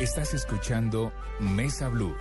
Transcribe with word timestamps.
Estás 0.00 0.32
escuchando 0.32 1.12
Mesa 1.40 1.90
Blue. 1.90 2.16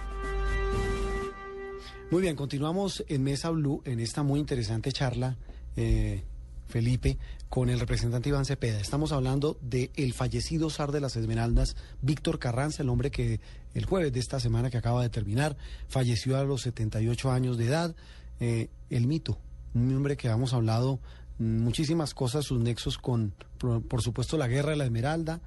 Muy 2.12 2.22
bien, 2.22 2.36
continuamos 2.36 3.06
en 3.08 3.24
Mesa 3.24 3.52
Blue 3.52 3.82
en 3.86 4.02
esta 4.02 4.22
muy 4.22 4.42
interesante 4.42 4.92
charla, 4.92 5.38
eh, 5.78 6.26
Felipe, 6.68 7.18
con 7.48 7.70
el 7.70 7.80
representante 7.80 8.28
Iván 8.28 8.44
Cepeda. 8.44 8.82
Estamos 8.82 9.14
hablando 9.14 9.58
del 9.62 9.92
el 9.96 10.12
fallecido 10.12 10.70
zar 10.70 10.92
de 10.92 11.00
las 11.00 11.16
Esmeraldas, 11.16 11.78
Víctor 12.02 12.38
Carranza, 12.38 12.84
el 12.84 12.90
hombre 12.90 13.12
que 13.12 13.40
el 13.74 13.86
jueves 13.86 14.12
de 14.12 14.20
esta 14.20 14.42
semana 14.42 14.70
que 14.70 14.78
acaba 14.78 15.02
de 15.02 15.10
terminar 15.10 15.56
falleció 15.88 16.36
a 16.38 16.44
los 16.44 16.64
78 16.64 17.32
años 17.32 17.58
de 17.58 17.66
edad. 17.66 17.96
Eh, 18.42 18.68
el 18.90 19.08
mito, 19.08 19.38
un 19.74 19.96
hombre 19.96 20.18
que 20.18 20.28
hemos 20.28 20.54
hablado 20.54 21.00
muchísimas 21.38 22.14
cosas, 22.14 22.44
sus 22.44 22.60
nexos 22.60 22.98
con, 22.98 23.34
por, 23.58 23.82
por 23.82 24.02
supuesto, 24.02 24.36
la 24.36 24.50
guerra 24.50 24.72
de 24.72 24.76
la 24.76 24.84
Esmeralda, 24.84 25.40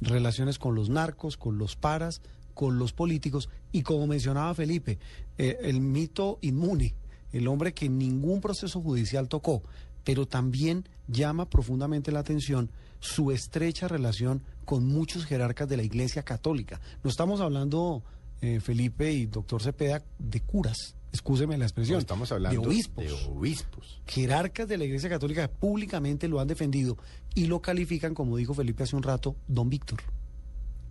relaciones 0.00 0.58
con 0.58 0.74
los 0.74 0.88
narcos, 0.88 1.36
con 1.36 1.58
los 1.58 1.76
paras, 1.76 2.20
con 2.54 2.78
los 2.78 2.92
políticos 2.92 3.48
y 3.72 3.82
como 3.82 4.06
mencionaba 4.06 4.54
Felipe, 4.54 4.98
eh, 5.36 5.58
el 5.62 5.80
mito 5.80 6.38
inmune, 6.40 6.94
el 7.32 7.46
hombre 7.46 7.72
que 7.72 7.88
ningún 7.88 8.40
proceso 8.40 8.80
judicial 8.80 9.28
tocó, 9.28 9.62
pero 10.04 10.26
también 10.26 10.88
llama 11.06 11.48
profundamente 11.48 12.10
la 12.10 12.20
atención 12.20 12.70
su 13.00 13.30
estrecha 13.30 13.86
relación 13.86 14.42
con 14.64 14.84
muchos 14.86 15.24
jerarcas 15.24 15.68
de 15.68 15.76
la 15.76 15.82
Iglesia 15.84 16.22
Católica. 16.22 16.80
No 17.04 17.10
estamos 17.10 17.40
hablando, 17.40 18.02
eh, 18.40 18.60
Felipe 18.60 19.12
y 19.12 19.26
doctor 19.26 19.62
Cepeda, 19.62 20.02
de 20.18 20.40
curas, 20.40 20.96
excúseme 21.12 21.56
la 21.56 21.64
expresión, 21.64 21.96
No, 21.96 22.00
estamos 22.00 22.30
hablando 22.32 22.60
de 22.60 22.66
obispos. 22.66 23.04
de 23.04 23.12
obispos. 23.30 24.02
Jerarcas 24.06 24.68
de 24.68 24.78
la 24.78 24.84
Iglesia 24.84 25.08
Católica 25.08 25.48
públicamente 25.48 26.28
lo 26.28 26.40
han 26.40 26.48
defendido 26.48 26.96
y 27.34 27.46
lo 27.46 27.60
califican, 27.60 28.14
como 28.14 28.36
dijo 28.36 28.54
Felipe 28.54 28.82
hace 28.82 28.96
un 28.96 29.02
rato, 29.02 29.36
don 29.46 29.68
Víctor. 29.70 30.00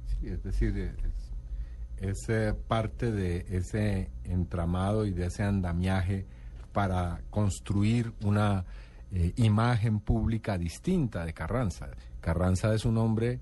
Sí, 0.07 0.27
es 0.27 0.43
decir, 0.43 0.76
es, 0.77 2.10
es, 2.10 2.29
eh, 2.29 2.54
parte 2.68 3.12
de 3.12 3.45
ese 3.49 4.10
entramado 4.23 5.05
y 5.05 5.12
de 5.12 5.27
ese 5.27 5.43
andamiaje 5.43 6.26
para 6.73 7.21
construir 7.29 8.13
una 8.23 8.65
eh, 9.12 9.34
imagen 9.38 9.99
pública 9.99 10.57
distinta 10.57 11.26
de 11.26 11.34
Carranza. 11.34 11.90
Carranza 12.21 12.73
es 12.73 12.85
un 12.85 12.98
hombre 12.98 13.40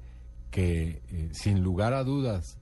que, 0.52 1.02
eh, 1.10 1.30
sin 1.32 1.62
lugar 1.62 1.94
a 1.94 2.04
dudas, 2.04 2.58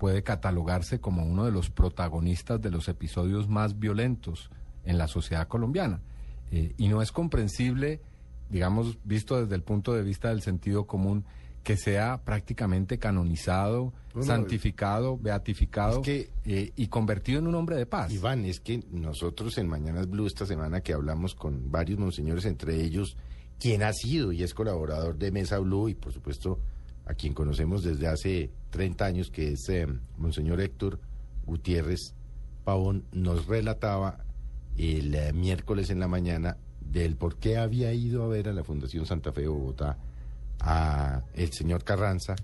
puede 0.00 0.22
catalogarse 0.22 0.98
como 0.98 1.24
uno 1.26 1.44
de 1.44 1.52
los 1.52 1.68
protagonistas 1.68 2.58
de 2.62 2.70
los 2.70 2.88
episodios 2.88 3.48
más 3.48 3.78
violentos 3.78 4.48
en 4.86 4.96
la 4.96 5.06
sociedad 5.08 5.46
colombiana. 5.46 6.00
Eh, 6.50 6.72
y 6.78 6.88
no 6.88 7.02
es 7.02 7.12
comprensible, 7.12 8.00
digamos, 8.48 8.96
visto 9.04 9.38
desde 9.38 9.54
el 9.56 9.62
punto 9.62 9.92
de 9.92 10.02
vista 10.02 10.30
del 10.30 10.40
sentido 10.40 10.86
común, 10.86 11.26
que 11.62 11.76
sea 11.76 12.22
prácticamente 12.24 12.98
canonizado, 12.98 13.92
No, 14.14 14.20
no, 14.20 14.22
santificado, 14.22 15.18
beatificado 15.18 15.98
es 16.00 16.02
que- 16.06 16.30
eh, 16.46 16.72
y 16.76 16.86
convertido 16.86 17.38
en 17.38 17.46
un 17.48 17.54
hombre 17.56 17.76
de 17.76 17.84
paz. 17.84 18.10
Iván, 18.10 18.46
es 18.46 18.58
que 18.58 18.82
nosotros 18.90 19.58
en 19.58 19.68
Mañanas 19.68 20.08
Blue 20.08 20.26
esta 20.26 20.46
semana 20.46 20.80
que 20.80 20.94
hablamos 20.94 21.34
con 21.34 21.70
varios 21.70 21.98
monseñores, 21.98 22.46
entre 22.46 22.82
ellos 22.82 23.18
quien 23.58 23.82
ha 23.82 23.92
sido 23.92 24.32
y 24.32 24.42
es 24.42 24.54
colaborador 24.54 25.18
de 25.18 25.30
Mesa 25.30 25.58
Blue 25.58 25.90
y 25.90 25.94
por 25.94 26.14
supuesto 26.14 26.58
a 27.06 27.14
quien 27.14 27.34
conocemos 27.34 27.82
desde 27.82 28.06
hace 28.06 28.50
30 28.70 29.04
años, 29.04 29.30
que 29.30 29.52
es 29.52 29.68
eh, 29.68 29.86
Monseñor 30.16 30.60
Héctor 30.60 31.00
Gutiérrez 31.44 32.14
Pavón, 32.64 33.04
nos 33.12 33.46
relataba 33.46 34.24
el 34.76 35.14
eh, 35.14 35.32
miércoles 35.32 35.90
en 35.90 36.00
la 36.00 36.08
mañana 36.08 36.56
del 36.80 37.16
por 37.16 37.36
qué 37.36 37.56
había 37.56 37.92
ido 37.92 38.22
a 38.22 38.28
ver 38.28 38.48
a 38.48 38.52
la 38.52 38.64
Fundación 38.64 39.06
Santa 39.06 39.32
Fe 39.32 39.42
de 39.42 39.48
Bogotá 39.48 39.98
a 40.60 41.22
el 41.34 41.52
señor 41.52 41.84
Carranza 41.84 42.36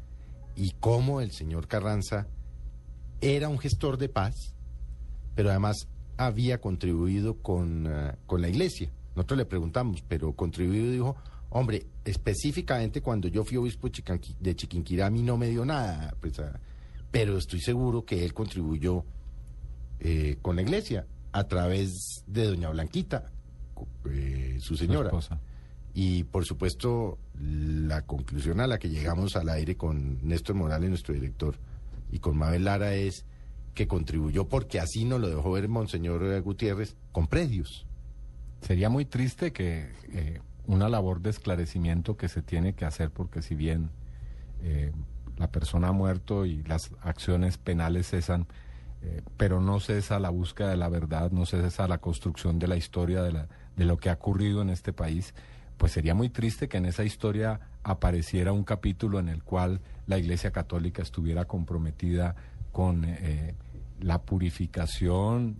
y 0.54 0.72
cómo 0.80 1.20
el 1.20 1.32
señor 1.32 1.68
Carranza 1.68 2.26
era 3.20 3.48
un 3.48 3.58
gestor 3.58 3.98
de 3.98 4.08
paz, 4.08 4.54
pero 5.34 5.50
además 5.50 5.88
había 6.16 6.60
contribuido 6.60 7.36
con, 7.38 7.86
eh, 7.86 8.14
con 8.26 8.40
la 8.40 8.48
iglesia. 8.48 8.90
Nosotros 9.14 9.38
le 9.38 9.44
preguntamos, 9.46 10.02
pero 10.06 10.32
contribuido 10.34 10.90
dijo, 10.90 11.16
hombre, 11.50 11.86
específicamente 12.04 13.00
cuando 13.00 13.28
yo 13.28 13.44
fui 13.44 13.56
obispo 13.56 13.88
de 14.40 14.56
Chiquinquirá 14.56 15.06
a 15.06 15.10
mí 15.10 15.22
no 15.22 15.36
me 15.36 15.48
dio 15.48 15.64
nada, 15.64 16.14
pues, 16.20 16.34
pero 17.10 17.38
estoy 17.38 17.60
seguro 17.60 18.04
que 18.04 18.24
él 18.24 18.34
contribuyó 18.34 19.04
eh, 20.00 20.36
con 20.42 20.56
la 20.56 20.62
iglesia 20.62 21.06
a 21.32 21.44
través 21.44 22.24
de 22.26 22.44
doña 22.44 22.70
Blanquita, 22.70 23.30
eh, 24.10 24.58
su 24.60 24.76
señora. 24.76 25.10
Y 25.94 26.24
por 26.24 26.44
supuesto, 26.44 27.18
la 27.40 28.02
conclusión 28.02 28.60
a 28.60 28.66
la 28.66 28.78
que 28.78 28.90
llegamos 28.90 29.34
al 29.36 29.48
aire 29.48 29.76
con 29.76 30.18
Néstor 30.26 30.54
Morales, 30.54 30.90
nuestro 30.90 31.14
director, 31.14 31.56
y 32.12 32.18
con 32.18 32.36
Mabel 32.36 32.64
Lara 32.64 32.94
es 32.94 33.24
que 33.74 33.86
contribuyó, 33.86 34.46
porque 34.48 34.78
así 34.78 35.04
nos 35.04 35.20
lo 35.20 35.28
dejó 35.28 35.52
ver 35.52 35.68
Monseñor 35.68 36.40
Gutiérrez, 36.42 36.96
con 37.12 37.28
predios. 37.28 37.86
Sería 38.60 38.88
muy 38.88 39.04
triste 39.04 39.52
que 39.52 39.90
eh, 40.12 40.40
una 40.66 40.88
labor 40.88 41.20
de 41.20 41.30
esclarecimiento 41.30 42.16
que 42.16 42.28
se 42.28 42.42
tiene 42.42 42.74
que 42.74 42.84
hacer, 42.84 43.10
porque 43.10 43.42
si 43.42 43.54
bien 43.54 43.90
eh, 44.62 44.92
la 45.36 45.50
persona 45.50 45.88
ha 45.88 45.92
muerto 45.92 46.44
y 46.44 46.62
las 46.64 46.90
acciones 47.02 47.58
penales 47.58 48.08
cesan, 48.08 48.46
eh, 49.02 49.22
pero 49.36 49.60
no 49.60 49.80
cesa 49.80 50.18
la 50.18 50.30
búsqueda 50.30 50.70
de 50.70 50.76
la 50.76 50.88
verdad, 50.88 51.30
no 51.30 51.46
cesa 51.46 51.86
la 51.86 51.98
construcción 51.98 52.58
de 52.58 52.68
la 52.68 52.76
historia 52.76 53.22
de, 53.22 53.32
la, 53.32 53.48
de 53.76 53.84
lo 53.84 53.98
que 53.98 54.10
ha 54.10 54.14
ocurrido 54.14 54.62
en 54.62 54.70
este 54.70 54.92
país, 54.92 55.34
pues 55.76 55.92
sería 55.92 56.14
muy 56.14 56.30
triste 56.30 56.68
que 56.68 56.78
en 56.78 56.86
esa 56.86 57.04
historia 57.04 57.60
apareciera 57.82 58.52
un 58.52 58.64
capítulo 58.64 59.20
en 59.20 59.28
el 59.28 59.42
cual 59.42 59.80
la 60.06 60.18
Iglesia 60.18 60.50
Católica 60.50 61.02
estuviera 61.02 61.44
comprometida 61.44 62.34
con 62.72 63.04
eh, 63.04 63.54
la 64.00 64.22
purificación, 64.22 65.56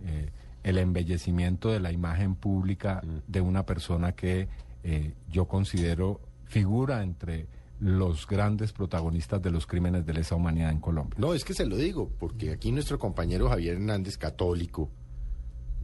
el 0.63 0.77
embellecimiento 0.77 1.71
de 1.71 1.79
la 1.79 1.91
imagen 1.91 2.35
pública 2.35 3.01
de 3.27 3.41
una 3.41 3.65
persona 3.65 4.11
que 4.11 4.47
eh, 4.89 5.13
yo 5.29 5.49
considero 5.49 6.21
figura 6.45 7.03
entre 7.03 7.45
los 7.81 8.25
grandes 8.25 8.71
protagonistas 8.71 9.41
de 9.41 9.51
los 9.51 9.67
crímenes 9.67 10.05
de 10.05 10.13
lesa 10.13 10.35
humanidad 10.35 10.71
en 10.71 10.79
Colombia. 10.79 11.15
No, 11.19 11.33
es 11.33 11.43
que 11.43 11.53
se 11.53 11.65
lo 11.65 11.75
digo, 11.75 12.09
porque 12.17 12.51
aquí 12.51 12.71
nuestro 12.71 12.97
compañero 12.97 13.49
Javier 13.49 13.75
Hernández, 13.75 14.17
católico, 14.17 14.89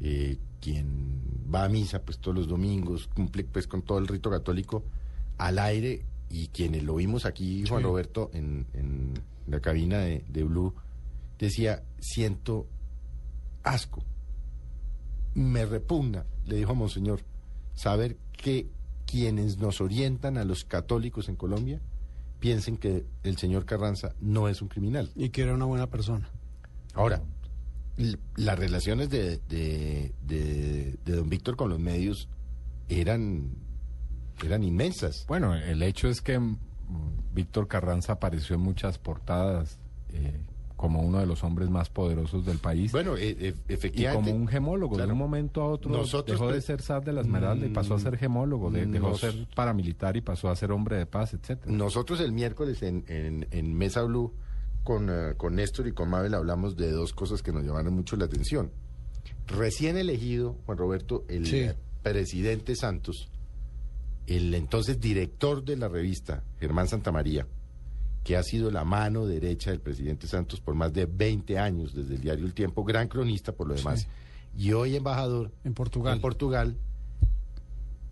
eh, 0.01 0.37
quien 0.61 1.21
va 1.53 1.65
a 1.65 1.69
misa 1.69 2.01
pues 2.01 2.17
todos 2.19 2.37
los 2.37 2.47
domingos, 2.47 3.07
cumple 3.07 3.43
pues 3.43 3.67
con 3.67 3.81
todo 3.81 3.97
el 3.97 4.07
rito 4.07 4.29
católico 4.29 4.85
al 5.37 5.59
aire 5.59 6.05
y 6.29 6.47
quienes 6.47 6.83
lo 6.83 6.95
vimos 6.95 7.25
aquí, 7.25 7.65
Juan 7.67 7.81
Sí. 7.81 7.83
Roberto, 7.83 8.31
en, 8.33 8.65
en 8.73 9.13
la 9.47 9.59
cabina 9.59 9.97
de, 9.99 10.23
de 10.29 10.43
Blue, 10.45 10.73
decía, 11.37 11.83
siento 11.99 12.67
asco, 13.63 14.01
me 15.35 15.65
repugna, 15.65 16.25
le 16.45 16.55
dijo 16.55 16.71
a 16.71 16.75
Monseñor, 16.75 17.19
saber 17.75 18.15
que 18.31 18.69
quienes 19.13 19.59
nos 19.59 19.79
orientan 19.79 20.39
a 20.39 20.43
los 20.43 20.63
católicos 20.65 21.29
en 21.29 21.35
Colombia 21.35 21.79
piensen 22.39 22.77
que 22.77 23.05
el 23.21 23.37
señor 23.37 23.63
Carranza 23.65 24.15
no 24.19 24.47
es 24.49 24.63
un 24.63 24.69
criminal. 24.69 25.11
Y 25.15 25.29
que 25.29 25.43
era 25.43 25.53
una 25.53 25.65
buena 25.65 25.85
persona. 25.87 26.31
Ahora, 26.95 27.21
las 28.35 28.57
relaciones 28.57 29.11
de, 29.11 29.37
de, 29.49 30.13
de- 30.25 30.97
de 31.05 31.15
don 31.15 31.29
Víctor 31.29 31.55
con 31.55 31.69
los 31.69 31.79
medios 31.79 32.27
eran, 32.89 33.51
eran 34.43 34.63
inmensas. 34.63 35.25
Bueno, 35.27 35.53
el 35.53 35.83
hecho 35.83 36.07
es 36.09 36.21
que 36.21 36.39
mm, 36.39 36.57
Víctor 37.35 37.67
Carranza 37.67 38.13
apareció 38.13 38.55
en 38.55 38.61
muchas 38.61 38.97
portadas 38.97 39.77
eh, 40.09 40.41
como 40.83 40.99
uno 41.01 41.19
de 41.21 41.25
los 41.25 41.45
hombres 41.45 41.69
más 41.69 41.89
poderosos 41.89 42.45
del 42.45 42.57
país. 42.57 42.91
Bueno, 42.91 43.15
e- 43.15 43.29
e- 43.29 43.55
y 43.69 43.73
efectivamente. 43.73 44.29
como 44.31 44.41
un 44.43 44.49
gemólogo, 44.49 44.97
de 44.97 45.05
un 45.05 45.17
momento 45.17 45.61
a 45.61 45.67
otro 45.67 45.89
Nosotros, 45.89 46.37
dejó 46.37 46.51
de 46.51 46.59
ser 46.59 46.81
zar 46.81 47.05
de 47.05 47.13
la 47.13 47.21
Esmeralda 47.21 47.65
y 47.65 47.69
pasó 47.69 47.93
a 47.95 47.99
ser 48.01 48.17
gemólogo, 48.17 48.69
de- 48.69 48.85
dejó 48.85 49.11
de 49.13 49.17
ser 49.17 49.47
paramilitar 49.55 50.17
y 50.17 50.21
pasó 50.21 50.49
a 50.49 50.55
ser 50.57 50.73
hombre 50.73 50.97
de 50.97 51.05
paz, 51.05 51.33
etcétera. 51.33 51.71
Nosotros 51.71 52.19
el 52.19 52.33
miércoles 52.33 52.83
en, 52.83 53.05
en, 53.07 53.47
en 53.51 53.73
Mesa 53.73 54.01
Blue 54.03 54.33
con, 54.83 55.07
eh, 55.09 55.35
con 55.37 55.55
Néstor 55.55 55.87
y 55.87 55.93
con 55.93 56.09
Mabel 56.09 56.33
hablamos 56.33 56.75
de 56.75 56.91
dos 56.91 57.13
cosas 57.13 57.41
que 57.41 57.53
nos 57.53 57.63
llamaron 57.63 57.93
mucho 57.93 58.17
la 58.17 58.25
atención. 58.25 58.69
Recién 59.47 59.95
elegido, 59.95 60.57
Juan 60.65 60.77
Roberto, 60.77 61.23
el 61.29 61.45
Sí. 61.45 61.69
presidente 62.01 62.75
Santos, 62.75 63.29
el 64.27 64.53
entonces 64.53 64.99
director 64.99 65.63
de 65.63 65.77
la 65.77 65.87
revista, 65.87 66.43
Germán 66.59 66.89
Santamaría, 66.89 67.47
que 68.23 68.37
ha 68.37 68.43
sido 68.43 68.71
la 68.71 68.85
mano 68.85 69.25
derecha 69.25 69.71
del 69.71 69.81
presidente 69.81 70.27
Santos 70.27 70.61
por 70.61 70.75
más 70.75 70.93
de 70.93 71.05
20 71.05 71.57
años 71.59 71.93
desde 71.93 72.15
el 72.15 72.21
diario 72.21 72.45
El 72.45 72.53
Tiempo, 72.53 72.83
gran 72.83 73.07
cronista 73.07 73.51
por 73.51 73.67
lo 73.67 73.75
demás, 73.75 74.07
y 74.57 74.71
hoy 74.71 74.95
embajador 74.95 75.51
En 75.63 75.73
Portugal. 75.73 76.15
en 76.15 76.21
Portugal. 76.21 76.77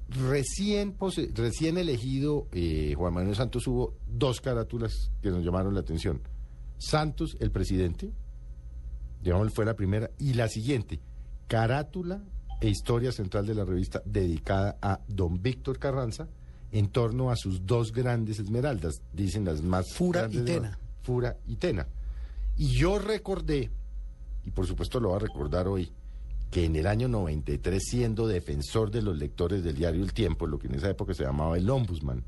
Recién, 0.09 0.91
pose- 0.91 1.31
recién 1.33 1.77
elegido 1.77 2.47
eh, 2.51 2.93
Juan 2.97 3.13
Manuel 3.13 3.35
Santos 3.35 3.65
hubo 3.67 3.95
dos 4.07 4.41
carátulas 4.41 5.09
que 5.21 5.29
nos 5.29 5.43
llamaron 5.45 5.73
la 5.73 5.79
atención. 5.79 6.21
Santos, 6.77 7.37
el 7.39 7.51
presidente, 7.51 8.11
digamos, 9.23 9.53
fue 9.53 9.63
la 9.65 9.75
primera, 9.75 10.09
y 10.19 10.33
la 10.33 10.49
siguiente, 10.49 10.99
carátula 11.47 12.21
e 12.59 12.67
historia 12.67 13.13
central 13.13 13.45
de 13.45 13.55
la 13.55 13.63
revista 13.63 14.01
dedicada 14.05 14.77
a 14.81 14.99
don 15.07 15.41
Víctor 15.41 15.79
Carranza 15.79 16.27
en 16.71 16.87
torno 16.89 17.31
a 17.31 17.35
sus 17.35 17.65
dos 17.65 17.91
grandes 17.91 18.39
esmeraldas, 18.39 19.01
dicen 19.13 19.45
las 19.45 19.61
más 19.61 19.93
Fura 19.93 20.27
y 20.31 20.39
Tena. 20.39 20.77
Fura 21.01 21.37
y 21.45 21.55
Tena. 21.55 21.87
Y 22.57 22.67
yo 22.67 22.99
recordé, 22.99 23.69
y 24.43 24.51
por 24.51 24.67
supuesto 24.67 24.99
lo 24.99 25.09
voy 25.09 25.17
a 25.17 25.19
recordar 25.19 25.67
hoy, 25.67 25.91
que 26.49 26.65
en 26.65 26.75
el 26.75 26.87
año 26.87 27.07
93, 27.07 27.81
siendo 27.81 28.27
defensor 28.27 28.91
de 28.91 29.01
los 29.01 29.17
lectores 29.17 29.63
del 29.63 29.75
diario 29.75 30.03
El 30.03 30.13
Tiempo, 30.13 30.47
lo 30.47 30.59
que 30.59 30.67
en 30.67 30.75
esa 30.75 30.89
época 30.89 31.13
se 31.13 31.23
llamaba 31.23 31.57
el 31.57 31.69
Ombudsman, 31.69 32.23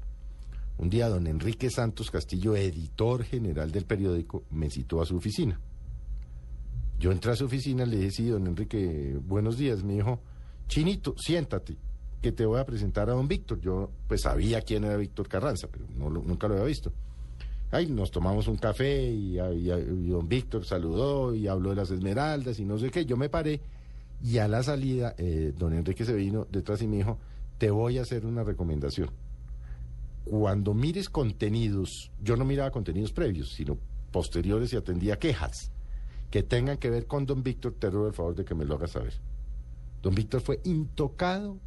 un 0.78 0.89
día 0.89 1.10
don 1.10 1.28
Enrique 1.28 1.69
Santos 1.69 2.10
Castillo, 2.10 2.56
editor 2.56 3.24
general 3.24 3.72
del 3.72 3.86
periódico, 3.86 4.44
me 4.50 4.69
citó 4.69 5.01
a 5.01 5.06
su 5.06 5.18
oficina. 5.18 5.60
Yo 7.00 7.12
entré 7.12 7.31
a 7.31 7.36
su 7.36 7.46
oficina, 7.46 7.86
le 7.86 7.98
dije, 7.98 8.12
sí, 8.12 8.28
don 8.28 8.48
Enrique, 8.48 9.19
buenos 9.22 9.57
días. 9.57 9.84
Me 9.84 9.94
dijo, 9.94 10.22
Chinito, 10.68 11.16
siéntate, 11.18 11.78
que 12.24 12.31
te 12.31 12.46
voy 12.46 12.60
a 12.60 12.66
presentar 12.66 13.10
a 13.10 13.14
don 13.14 13.28
Víctor. 13.28 13.60
Yo 13.62 13.92
pues 14.08 14.22
sabía 14.22 14.62
quién 14.62 14.86
era 14.86 14.96
Víctor 14.98 15.28
Carranza, 15.28 15.68
pero 15.72 15.86
no 15.96 16.10
lo- 16.10 16.24
nunca 16.24 16.48
lo 16.48 16.56
había 16.56 16.66
visto. 16.66 16.92
Ay, 17.70 17.88
nos 17.88 18.12
tomamos 18.12 18.48
un 18.48 18.56
café 18.56 19.04
y, 19.12 19.40
y- 19.40 19.72
y 19.72 20.08
don 20.10 20.28
Víctor 20.30 20.66
saludó 20.66 21.36
y 21.36 21.48
habló 21.48 21.72
de 21.72 21.75
las 21.75 21.92
esmeraldas 21.92 22.58
y 22.60 22.66
no 22.66 22.78
sé 22.80 22.90
qué. 22.90 23.06
Yo 23.06 23.18
me 23.18 23.30
paré 23.30 23.60
y 24.24 24.38
a 24.38 24.48
la 24.48 24.64
salida 24.64 25.14
eh, 25.18 25.54
don 25.58 25.74
Enrique 25.74 26.06
se 26.06 26.16
vino 26.16 26.48
detrás 26.50 26.81
y 26.81 26.88
me 26.88 26.96
dijo, 26.98 27.18
te 27.58 27.70
voy 27.72 27.98
a 27.98 28.04
hacer 28.04 28.25
una 28.25 28.44
recomendación. 28.44 29.10
Cuando 30.24 30.74
mires 30.74 31.10
contenidos, 31.10 32.10
yo 32.24 32.38
no 32.38 32.46
miraba 32.46 32.72
contenidos 32.72 33.12
previos, 33.12 33.52
sino 33.52 33.78
posteriores 34.12 34.72
y 34.72 34.78
atendía 34.78 35.20
quejas 35.20 35.72
que 36.31 36.42
tengan 36.42 36.78
que 36.78 36.90
ver 36.90 37.06
con 37.06 37.25
don 37.25 37.44
Víctor, 37.44 37.74
te 37.78 37.90
ruego 37.90 38.08
el 38.08 38.14
favor 38.14 38.34
de 38.34 38.46
que 38.46 38.56
me 38.56 38.64
lo 38.66 38.75
hagas 38.75 38.92
saber. 38.92 39.14
Don 40.02 40.16
Víctor 40.16 40.40
fue 40.42 40.62
intocado 40.64 41.58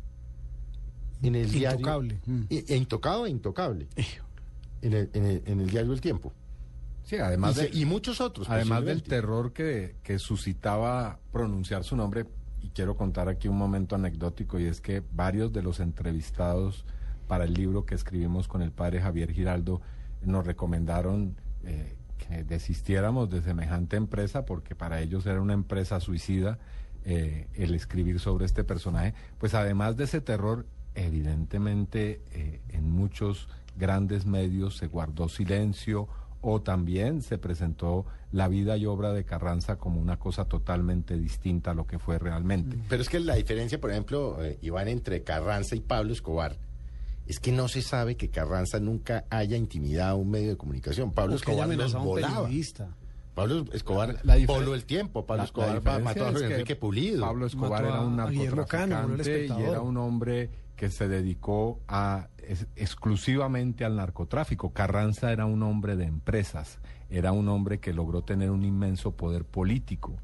en 1.22 1.34
el 1.34 1.50
diario. 1.50 1.78
Intocable. 1.78 2.20
Mm. 2.26 2.42
E, 2.50 2.64
e 2.68 2.76
intocado 2.76 3.26
e 3.26 3.30
intocable. 3.30 3.88
En 4.82 4.92
el, 4.92 5.10
en 5.14 5.24
el- 5.24 5.42
en 5.46 5.60
el 5.60 5.70
diario 5.70 5.92
El 5.92 6.00
Tiempo. 6.00 6.32
Sí, 7.04 7.16
además 7.16 7.56
y, 7.56 7.60
de, 7.60 7.68
se- 7.72 7.78
y 7.78 7.84
muchos 7.84 8.20
otros. 8.20 8.48
Además 8.50 8.84
del 8.84 9.02
terror 9.02 9.52
que, 9.52 9.96
que 10.02 10.18
suscitaba 10.18 11.18
pronunciar 11.32 11.84
su 11.84 11.96
nombre, 11.96 12.26
y 12.62 12.68
quiero 12.70 12.96
contar 12.96 13.28
aquí 13.28 13.48
un 13.48 13.56
momento 13.58 13.94
anecdótico, 13.94 14.58
y 14.58 14.64
es 14.66 14.80
que 14.80 15.02
varios 15.12 15.52
de 15.52 15.62
los 15.62 15.78
entrevistados 15.80 16.84
para 17.28 17.44
el 17.44 17.54
libro 17.54 17.86
que 17.86 17.94
escribimos 17.94 18.48
con 18.48 18.62
el 18.62 18.72
padre 18.72 19.00
Javier 19.00 19.32
Giraldo 19.32 19.80
nos 20.22 20.46
recomendaron 20.46 21.36
eh, 21.64 21.94
que 22.18 22.44
desistiéramos 22.44 23.30
de 23.30 23.42
semejante 23.42 23.96
empresa 23.96 24.44
porque 24.44 24.74
para 24.74 25.00
ellos 25.00 25.26
era 25.26 25.40
una 25.40 25.52
empresa 25.52 26.00
suicida 26.00 26.58
eh, 27.04 27.46
el 27.54 27.74
escribir 27.74 28.18
sobre 28.20 28.46
este 28.46 28.64
personaje. 28.64 29.14
Pues 29.38 29.54
además 29.54 29.96
de 29.96 30.04
ese 30.04 30.20
terror, 30.20 30.66
evidentemente 30.96 32.20
eh, 32.32 32.60
en 32.70 32.90
muchos 32.90 33.48
grandes 33.78 34.26
medios 34.26 34.76
se 34.76 34.86
guardó 34.86 35.28
silencio 35.28 36.08
o 36.40 36.60
también 36.62 37.22
se 37.22 37.38
presentó 37.38 38.06
la 38.32 38.48
vida 38.48 38.76
y 38.76 38.86
obra 38.86 39.12
de 39.12 39.24
Carranza 39.24 39.76
como 39.76 40.00
una 40.00 40.18
cosa 40.18 40.44
totalmente 40.44 41.16
distinta 41.16 41.72
a 41.72 41.74
lo 41.74 41.86
que 41.86 41.98
fue 41.98 42.18
realmente. 42.18 42.76
Pero 42.88 43.02
es 43.02 43.08
que 43.08 43.18
la 43.20 43.34
diferencia, 43.34 43.80
por 43.80 43.90
ejemplo, 43.90 44.42
eh, 44.44 44.58
Iván, 44.62 44.88
entre 44.88 45.22
Carranza 45.22 45.74
y 45.74 45.80
Pablo 45.80 46.12
Escobar, 46.12 46.56
es 47.26 47.40
que 47.40 47.50
no 47.52 47.66
se 47.68 47.82
sabe 47.82 48.16
que 48.16 48.28
Carranza 48.28 48.78
nunca 48.78 49.24
haya 49.30 49.56
intimidado 49.56 50.12
a 50.12 50.14
un 50.14 50.30
medio 50.30 50.50
de 50.50 50.56
comunicación. 50.56 51.12
Pablo 51.12 51.36
O 51.36 51.38
que 51.38 51.50
haya 51.50 51.62
Escobar 51.64 51.78
los 51.78 51.94
volaba. 52.04 52.42
periodista. 52.42 52.88
Pablo 53.34 53.64
Escobar 53.72 54.16
La 54.22 54.36
difer- 54.38 54.46
voló 54.46 54.74
el 54.74 54.84
tiempo. 54.84 55.26
Pablo 55.26 55.42
La- 55.56 55.62
la 55.66 55.74
Escobar 55.78 56.02
mató 56.02 56.26
a 56.26 56.30
Enrique 56.30 56.76
Pulido. 56.76 57.20
Pablo 57.22 57.46
Escobar 57.46 57.84
era 57.84 58.00
un 58.02 58.16
narcotraficante 58.16 59.46
y 59.46 59.62
era 59.62 59.80
un 59.82 59.96
hombre 59.96 60.48
que 60.76 60.90
se 60.90 61.08
dedicó 61.08 61.80
a 61.88 62.28
es- 62.38 62.66
exclusivamente 62.76 63.84
al 63.84 63.96
narcotráfico. 63.96 64.72
Carranza 64.72 65.32
era 65.32 65.46
un 65.46 65.62
hombre 65.62 65.96
de 65.96 66.04
empresas, 66.04 66.78
era 67.10 67.32
un 67.32 67.48
hombre 67.48 67.80
que 67.80 67.92
logró 67.92 68.22
tener 68.22 68.50
un 68.50 68.64
inmenso 68.64 69.12
poder 69.16 69.44
político. 69.44 70.16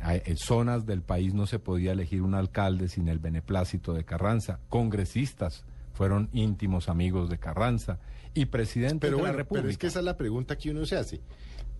En 0.00 0.36
zonas 0.36 0.86
del 0.86 1.02
país 1.02 1.34
no 1.34 1.46
se 1.46 1.58
podía 1.58 1.92
elegir 1.92 2.22
un 2.22 2.34
alcalde 2.34 2.88
sin 2.88 3.08
el 3.08 3.18
beneplácito 3.18 3.92
de 3.94 4.04
Carranza. 4.04 4.60
Congresistas 4.68 5.64
fueron 5.92 6.28
íntimos 6.32 6.88
amigos 6.88 7.28
de 7.28 7.38
Carranza 7.38 7.98
y 8.32 8.46
presidente 8.46 9.08
Pero 9.08 9.16
de 9.18 9.22
la 9.24 9.32
República. 9.32 9.62
pero 9.62 9.70
es 9.70 9.78
que 9.78 9.88
esa 9.88 9.98
es 9.98 10.04
la 10.04 10.16
pregunta 10.16 10.56
que 10.56 10.70
uno 10.70 10.86
se 10.86 10.96
hace. 10.96 11.20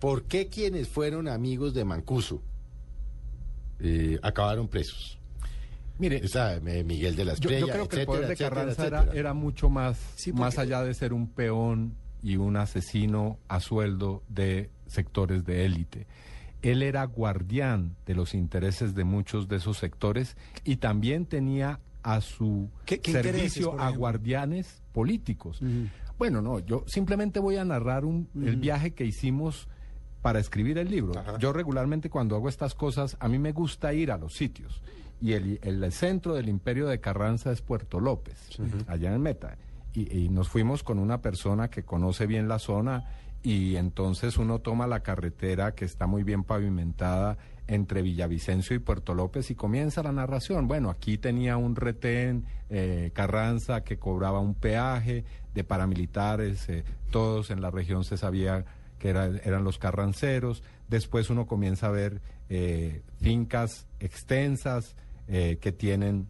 ¿Por 0.01 0.23
qué 0.23 0.47
quienes 0.49 0.89
fueron 0.89 1.27
amigos 1.29 1.73
de 1.73 1.85
Mancuso 1.85 2.41
eh, 3.79 4.19
acabaron 4.21 4.67
presos? 4.67 5.18
Mire, 5.99 6.17
Esa, 6.23 6.55
eh, 6.55 6.83
Miguel 6.83 7.15
de 7.15 7.25
la 7.25 7.33
Yo, 7.33 7.49
Estrella, 7.49 7.59
yo 7.59 7.67
creo 7.67 7.87
que 7.89 7.99
el 7.99 8.05
poder 8.05 8.27
de 8.27 8.33
etcétera, 8.33 8.55
Carranza 8.55 8.87
era, 8.87 8.97
etcétera. 8.99 9.19
era 9.19 9.33
mucho 9.33 9.69
más, 9.69 9.97
Sí, 10.15 10.33
más 10.33 10.57
allá 10.57 10.81
de 10.83 10.93
ser 10.93 11.13
un 11.13 11.27
peón 11.27 11.93
y 12.23 12.37
un 12.37 12.57
asesino 12.57 13.37
a 13.47 13.59
sueldo 13.59 14.23
de 14.29 14.69
sectores 14.87 15.45
de 15.45 15.65
élite. 15.65 16.07
Él 16.61 16.81
era 16.83 17.03
guardián 17.05 17.95
de 18.05 18.15
los 18.15 18.33
intereses 18.33 18.95
de 18.95 19.03
muchos 19.03 19.47
de 19.47 19.57
esos 19.57 19.77
sectores 19.77 20.35
y 20.65 20.77
también 20.77 21.25
tenía 21.25 21.79
a 22.03 22.21
su 22.21 22.69
¿Qué- 22.85 22.99
qué 22.99 23.11
intereses, 23.11 23.53
servicio 23.53 23.79
a 23.79 23.89
guardianes 23.91 24.81
políticos. 24.93 25.61
Bueno, 26.17 26.41
no, 26.41 26.59
yo 26.59 26.83
simplemente 26.87 27.39
voy 27.39 27.55
a 27.57 27.63
narrar 27.65 28.03
un, 28.03 28.27
el 28.35 28.57
viaje 28.57 28.91
que 28.93 29.05
hicimos 29.05 29.67
para 30.21 30.39
escribir 30.39 30.77
el 30.77 30.89
libro. 30.91 31.13
Yo 31.39 31.53
regularmente 31.53 32.09
cuando 32.09 32.35
hago 32.35 32.49
estas 32.49 32.75
cosas, 32.75 33.15
a 33.21 33.29
mí 33.29 33.39
me 33.39 33.53
gusta 33.53 33.93
ir 33.93 34.11
a 34.11 34.17
los 34.17 34.33
sitios. 34.33 34.81
Y 35.21 35.33
el, 35.33 35.59
el 35.63 35.91
centro 35.91 36.33
del 36.33 36.47
imperio 36.49 36.87
de 36.87 36.99
Carranza 36.99 37.51
es 37.51 37.61
Puerto 37.61 37.99
López, 37.99 38.37
allá 38.87 39.13
en 39.13 39.21
Meta. 39.21 39.57
Y, 39.93 40.17
y 40.17 40.29
nos 40.29 40.47
fuimos 40.49 40.83
con 40.83 40.99
una 40.99 41.21
persona 41.21 41.69
que 41.69 41.83
conoce 41.83 42.25
bien 42.27 42.47
la 42.47 42.59
zona 42.59 43.05
y 43.41 43.75
entonces 43.77 44.37
uno 44.37 44.59
toma 44.59 44.85
la 44.87 44.99
carretera 45.01 45.73
que 45.73 45.85
está 45.85 46.07
muy 46.07 46.23
bien 46.23 46.43
pavimentada 46.43 47.37
entre 47.67 48.01
Villavicencio 48.01 48.75
y 48.75 48.79
Puerto 48.79 49.13
López 49.13 49.49
y 49.51 49.55
comienza 49.55 50.03
la 50.03 50.11
narración. 50.11 50.67
Bueno, 50.67 50.89
aquí 50.89 51.17
tenía 51.17 51.55
un 51.57 51.75
retén 51.75 52.45
eh, 52.69 53.11
Carranza 53.13 53.83
que 53.83 53.97
cobraba 53.97 54.39
un 54.39 54.55
peaje 54.55 55.23
de 55.53 55.63
paramilitares, 55.63 56.67
eh, 56.69 56.83
todos 57.11 57.49
en 57.51 57.61
la 57.61 57.71
región 57.71 58.03
se 58.03 58.17
sabía 58.17 58.65
que 58.99 59.09
era- 59.09 59.25
eran 59.43 59.63
los 59.63 59.77
carranceros. 59.79 60.63
Después 60.87 61.29
uno 61.29 61.45
comienza 61.47 61.87
a 61.87 61.91
ver 61.91 62.21
eh, 62.49 63.01
fincas 63.21 63.85
extensas 63.99 64.95
eh, 65.29 65.57
que 65.61 65.71
tienen 65.71 66.27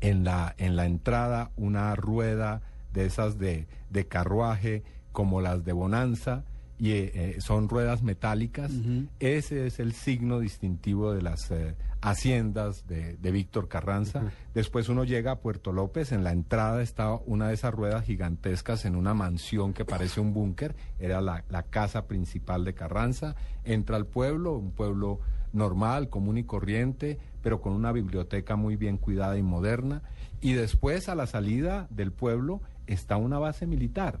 en 0.00 0.24
la, 0.24 0.54
en 0.56 0.76
la 0.76 0.86
entrada 0.86 1.50
una 1.56 1.94
rueda 1.94 2.62
de 2.94 3.04
esas 3.04 3.38
de, 3.38 3.66
de 3.90 4.06
carruaje 4.06 4.82
como 5.12 5.42
las 5.42 5.64
de 5.64 5.72
Bonanza 5.72 6.44
y 6.78 6.92
eh, 6.92 7.12
eh, 7.14 7.36
son 7.40 7.68
ruedas 7.68 8.02
metálicas. 8.02 8.72
Ese 9.18 9.66
es 9.66 9.78
el 9.80 9.92
signo 9.92 10.40
distintivo 10.40 11.12
de 11.12 11.20
las 11.20 11.50
eh, 11.50 11.74
haciendas 12.00 12.86
de, 12.86 13.18
de 13.18 13.30
Víctor 13.30 13.68
Carranza. 13.68 14.22
Después 14.54 14.88
uno 14.88 15.04
llega 15.04 15.32
a 15.32 15.40
Puerto 15.40 15.72
López, 15.72 16.12
en 16.12 16.24
la 16.24 16.32
entrada 16.32 16.80
está 16.80 17.12
una 17.26 17.48
de 17.48 17.54
esas 17.54 17.74
ruedas 17.74 18.06
gigantescas 18.06 18.86
en 18.86 18.96
una 18.96 19.12
mansión 19.12 19.74
que 19.74 19.84
parece 19.84 20.20
un 20.20 20.32
búnker, 20.32 20.74
era 20.98 21.20
la, 21.20 21.44
la 21.50 21.64
casa 21.64 22.06
principal 22.06 22.64
de 22.64 22.72
Carranza. 22.72 23.36
Entra 23.64 23.96
al 23.96 24.06
pueblo, 24.06 24.56
un 24.56 24.70
pueblo 24.70 25.20
normal, 25.52 26.08
común 26.08 26.38
y 26.38 26.44
corriente, 26.44 27.18
pero 27.42 27.60
con 27.60 27.72
una 27.72 27.92
biblioteca 27.92 28.56
muy 28.56 28.76
bien 28.76 28.96
cuidada 28.96 29.36
y 29.38 29.42
moderna. 29.42 30.02
Y 30.40 30.52
después, 30.54 31.08
a 31.08 31.14
la 31.14 31.26
salida 31.26 31.86
del 31.90 32.12
pueblo, 32.12 32.60
está 32.86 33.16
una 33.16 33.38
base 33.38 33.66
militar 33.66 34.18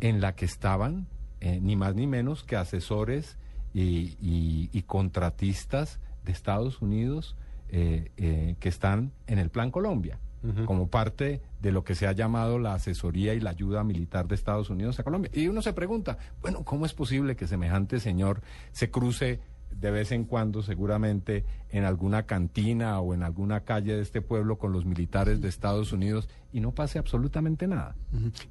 en 0.00 0.20
la 0.20 0.34
que 0.34 0.44
estaban 0.44 1.06
eh, 1.40 1.58
ni 1.62 1.76
más 1.76 1.94
ni 1.94 2.06
menos 2.06 2.42
que 2.44 2.56
asesores 2.56 3.36
y, 3.72 4.16
y- 4.20 4.68
y 4.72 4.82
contratistas 4.82 6.00
de 6.24 6.32
Estados 6.32 6.82
Unidos 6.82 7.36
eh, 7.70 8.10
eh, 8.16 8.56
que 8.60 8.68
están 8.68 9.12
en 9.26 9.38
el 9.38 9.48
Plan 9.50 9.70
Colombia, 9.70 10.18
como 10.64 10.88
parte 10.88 11.42
de 11.60 11.70
lo 11.70 11.84
que 11.84 11.94
se 11.94 12.06
ha 12.06 12.12
llamado 12.12 12.58
la 12.58 12.72
asesoría 12.74 13.34
y 13.34 13.40
la 13.40 13.50
ayuda 13.50 13.84
militar 13.84 14.26
de 14.26 14.34
Estados 14.34 14.70
Unidos 14.70 14.98
a 14.98 15.02
Colombia. 15.04 15.30
Y 15.34 15.48
uno 15.48 15.60
se 15.62 15.72
pregunta, 15.74 16.16
bueno, 16.40 16.64
¿cómo 16.64 16.86
es 16.86 16.94
posible 16.94 17.36
que 17.36 17.46
semejante 17.46 18.00
señor 18.00 18.40
se 18.72 18.90
cruce 18.90 19.40
de 19.70 19.90
vez 19.90 20.12
en 20.12 20.24
cuando 20.24 20.62
seguramente 20.62 21.44
en 21.70 21.84
alguna 21.84 22.24
cantina 22.24 23.00
o 23.00 23.14
en 23.14 23.22
alguna 23.22 23.60
calle 23.60 23.94
de 23.94 24.02
este 24.02 24.20
pueblo 24.20 24.58
con 24.58 24.72
los 24.72 24.84
militares 24.84 25.40
de 25.40 25.48
Estados 25.48 25.92
Unidos 25.92 26.28
y 26.52 26.60
no 26.60 26.72
pase 26.72 26.98
absolutamente 26.98 27.66
nada? 27.66 27.96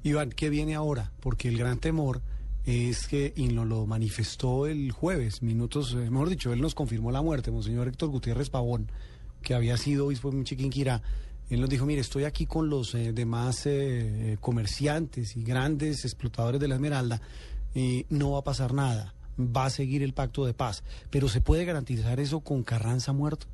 Iván, 0.02 0.30
¿qué 0.30 0.50
viene 0.50 0.74
ahora? 0.74 1.12
Porque 1.20 1.48
el 1.48 1.58
gran 1.58 1.78
temor 1.78 2.22
es 2.64 3.06
que, 3.06 3.32
y 3.36 3.50
lo, 3.50 3.64
lo 3.64 3.86
manifestó 3.86 4.66
el 4.66 4.92
jueves, 4.92 5.42
minutos, 5.42 5.94
eh, 5.94 6.10
mejor 6.10 6.28
dicho, 6.28 6.52
él 6.52 6.60
nos 6.60 6.74
confirmó 6.74 7.10
la 7.10 7.22
muerte, 7.22 7.50
Monseñor 7.50 7.88
Héctor 7.88 8.10
Gutiérrez 8.10 8.50
Pavón, 8.50 8.90
que 9.42 9.54
había 9.54 9.76
sido 9.76 10.06
obispo 10.06 10.30
en 10.30 10.44
Chiquinquirá. 10.44 11.02
Él 11.48 11.60
nos 11.60 11.70
dijo, 11.70 11.86
mire, 11.86 12.00
estoy 12.00 12.24
aquí 12.24 12.46
con 12.46 12.68
los 12.68 12.94
eh, 12.94 13.12
demás 13.12 13.62
eh, 13.66 14.36
comerciantes 14.40 15.36
y 15.36 15.42
grandes 15.42 16.04
explotadores 16.04 16.60
de 16.60 16.68
la 16.68 16.76
Esmeralda, 16.76 17.20
y 17.74 18.06
no 18.10 18.32
va 18.32 18.40
a 18.40 18.44
pasar 18.44 18.74
nada, 18.74 19.14
va 19.40 19.66
a 19.66 19.70
seguir 19.70 20.02
el 20.02 20.12
pacto 20.12 20.44
de 20.46 20.54
paz. 20.54 20.82
Pero 21.10 21.28
¿se 21.28 21.40
puede 21.40 21.64
garantizar 21.64 22.20
eso 22.20 22.40
con 22.40 22.62
Carranza 22.62 23.12
muerto? 23.12 23.46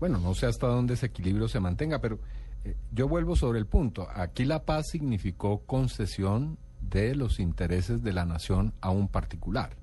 Bueno, 0.00 0.18
no 0.18 0.34
sé 0.34 0.46
hasta 0.46 0.66
dónde 0.66 0.94
ese 0.94 1.06
equilibrio 1.06 1.48
se 1.48 1.60
mantenga, 1.60 2.00
pero 2.00 2.18
eh, 2.64 2.76
yo 2.92 3.08
vuelvo 3.08 3.36
sobre 3.36 3.58
el 3.58 3.66
punto. 3.66 4.08
Aquí 4.12 4.44
la 4.44 4.64
paz 4.64 4.88
significó 4.90 5.60
concesión 5.60 6.58
de 6.80 7.14
los 7.14 7.40
intereses 7.40 8.02
de 8.02 8.12
la 8.12 8.24
nación 8.24 8.74
a 8.80 8.90
un 8.90 9.08
particular. 9.08 9.76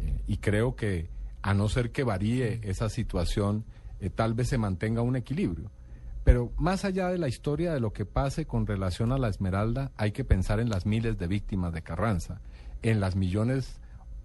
Eh, 0.00 0.20
y 0.26 0.36
creo 0.38 0.76
que 0.76 1.08
a 1.42 1.54
no 1.54 1.68
ser 1.68 1.92
que 1.92 2.04
varíe 2.04 2.60
esa 2.62 2.88
situación, 2.88 3.64
eh, 4.00 4.10
tal 4.10 4.34
vez 4.34 4.48
se 4.48 4.58
mantenga 4.58 5.02
un 5.02 5.16
equilibrio. 5.16 5.70
Pero 6.24 6.52
más 6.58 6.84
allá 6.84 7.08
de 7.08 7.18
la 7.18 7.28
historia 7.28 7.72
de 7.72 7.80
lo 7.80 7.92
que 7.92 8.04
pase 8.04 8.44
con 8.44 8.66
relación 8.66 9.12
a 9.12 9.18
la 9.18 9.28
Esmeralda, 9.28 9.92
hay 9.96 10.12
que 10.12 10.24
pensar 10.24 10.60
en 10.60 10.68
las 10.68 10.84
miles 10.84 11.16
de 11.16 11.26
víctimas 11.26 11.72
de 11.72 11.82
Carranza, 11.82 12.40
en 12.82 13.00
las 13.00 13.16
millones 13.16 13.80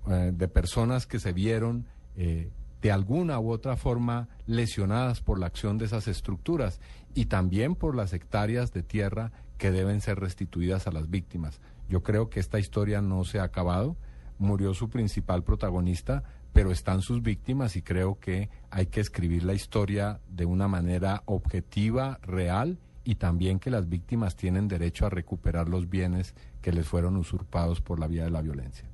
eh, 0.09 0.31
de 0.33 0.47
personas 0.47 1.07
que 1.07 1.19
se 1.19 1.33
vieron 1.33 1.85
eh, 2.15 2.51
de 2.81 2.91
alguna 2.91 3.39
u 3.39 3.51
otra 3.51 3.77
forma 3.77 4.27
lesionadas 4.45 5.21
por 5.21 5.39
la 5.39 5.45
acción 5.45 5.77
de 5.77 5.85
esas 5.85 6.09
estructuras 6.09 6.81
y 7.15 7.25
también 7.25 7.75
por 7.75 7.95
las 7.95 8.11
hectáreas 8.11 8.73
de 8.73 8.83
tierra 8.83 9.31
que 9.57 9.71
deben 9.71 10.01
ser 10.01 10.19
restituidas 10.19 10.87
a 10.87 10.91
las 10.91 11.09
víctimas. 11.09 11.61
Yo 11.87 12.03
creo 12.03 12.29
que 12.29 12.41
esta 12.41 12.59
historia 12.59 13.01
no 13.01 13.23
se 13.23 13.39
ha 13.39 13.43
acabado, 13.43 13.95
murió 14.37 14.73
su 14.73 14.89
principal 14.89 15.43
protagonista, 15.43 16.23
pero 16.51 16.71
están 16.71 17.01
sus 17.01 17.21
víctimas 17.21 17.77
y 17.77 17.81
creo 17.81 18.19
que 18.19 18.49
hay 18.69 18.87
que 18.87 18.99
escribir 18.99 19.43
la 19.43 19.53
historia 19.53 20.19
de 20.27 20.45
una 20.45 20.67
manera 20.67 21.23
objetiva, 21.25 22.19
real 22.21 22.79
y 23.05 23.15
también 23.15 23.59
que 23.59 23.71
las 23.71 23.87
víctimas 23.87 24.35
tienen 24.35 24.67
derecho 24.67 25.05
a 25.05 25.09
recuperar 25.09 25.69
los 25.69 25.89
bienes 25.89 26.35
que 26.61 26.73
les 26.73 26.87
fueron 26.87 27.15
usurpados 27.15 27.79
por 27.79 27.99
la 27.99 28.07
vía 28.07 28.25
de 28.25 28.31
la 28.31 28.41
violencia. 28.41 28.92